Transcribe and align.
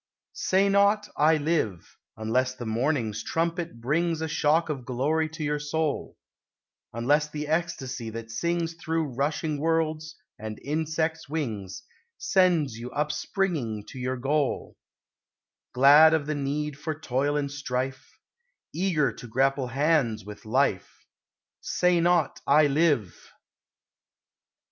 Say 0.33 0.67
not, 0.67 1.09
"I 1.15 1.37
live!" 1.37 1.95
Unless 2.17 2.55
the 2.55 2.65
morning's 2.65 3.21
trumpet 3.23 3.79
brings 3.79 4.19
A 4.21 4.27
shock 4.27 4.67
of 4.67 4.83
glory 4.83 5.29
to 5.29 5.43
your 5.43 5.59
soul, 5.59 6.17
Unless 6.91 7.29
the 7.29 7.47
ecstasy 7.47 8.09
that 8.09 8.31
sings 8.31 8.73
Through 8.73 9.13
rushing 9.13 9.59
worlds 9.59 10.15
and 10.39 10.57
insects' 10.63 11.29
wings, 11.29 11.83
Sends 12.17 12.77
you 12.79 12.89
upspringing 12.89 13.85
to 13.89 13.99
your 13.99 14.17
goal, 14.17 14.75
Glad 15.71 16.15
of 16.15 16.25
the 16.25 16.33
need 16.33 16.79
for 16.79 16.99
toil 16.99 17.37
and 17.37 17.51
strife, 17.51 18.17
Eager 18.73 19.11
to 19.13 19.27
grapple 19.27 19.67
hands 19.67 20.25
with 20.25 20.45
Life 20.45 21.05
Say 21.59 21.99
not, 22.01 22.41
"I 22.47 22.65
live!" 22.65 23.13